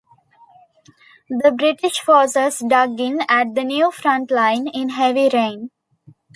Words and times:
The 1.29 1.51
British 1.51 1.99
forces 1.99 2.57
dug 2.67 2.99
in 2.99 3.21
at 3.29 3.53
the 3.53 3.63
new 3.63 3.91
front 3.91 4.31
line 4.31 4.65
in 4.67 4.89
heavy 4.89 5.29
rain. 5.29 5.69